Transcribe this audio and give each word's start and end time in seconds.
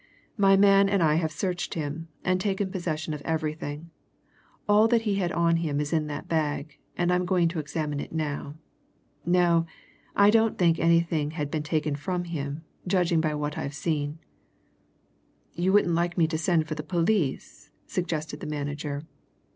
"My 0.35 0.57
man 0.57 0.89
and 0.89 1.03
I 1.03 1.13
have 1.21 1.31
searched 1.31 1.75
him, 1.75 2.07
and 2.25 2.41
taken 2.41 2.71
possession 2.71 3.13
of 3.13 3.21
everything 3.21 3.91
all 4.67 4.87
that 4.87 5.03
he 5.03 5.17
had 5.17 5.31
on 5.31 5.57
him 5.57 5.79
is 5.79 5.93
in 5.93 6.07
that 6.07 6.27
bag, 6.27 6.79
and 6.97 7.13
I'm 7.13 7.23
going 7.23 7.47
to 7.49 7.59
examine 7.59 7.99
it 7.99 8.11
now. 8.11 8.55
No 9.27 9.67
I 10.15 10.31
don't 10.31 10.57
think 10.57 10.79
anything 10.79 11.29
had 11.37 11.51
been 11.51 11.61
taken 11.61 11.95
from 11.95 12.23
him, 12.23 12.63
judging 12.87 13.21
by 13.21 13.35
what 13.35 13.59
I've 13.59 13.75
seen." 13.75 14.17
"You 15.53 15.71
wouldn't 15.71 15.93
like 15.93 16.17
me 16.17 16.25
to 16.29 16.37
send 16.39 16.67
for 16.67 16.73
the 16.73 16.81
police?" 16.81 17.69
suggested 17.85 18.39
the 18.39 18.47
manager. 18.47 19.03